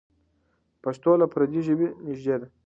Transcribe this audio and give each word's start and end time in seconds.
پښتو 0.83 1.11
له 1.21 1.25
پردۍ 1.33 1.61
ژبې 1.67 1.87
نږدې 2.07 2.35
ده. 2.41 2.47